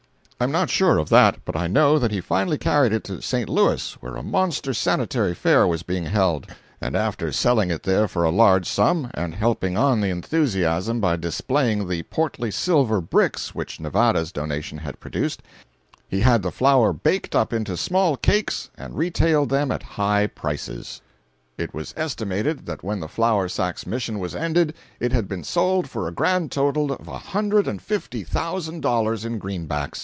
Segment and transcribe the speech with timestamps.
[0.39, 3.21] I am not sure of that, but I know that he finally carried it to
[3.21, 3.47] St.
[3.47, 6.47] Louis, where a monster Sanitary Fair was being held,
[6.81, 11.15] and after selling it there for a large sum and helping on the enthusiasm by
[11.15, 15.43] displaying the portly silver bricks which Nevada's donation had produced,
[16.09, 21.01] he had the flour baked up into small cakes and retailed them at high prices.
[21.55, 25.87] It was estimated that when the flour sack's mission was ended it had been sold
[25.87, 29.99] for a grand total of a hundred and fifty thousand dollars in greenbacks!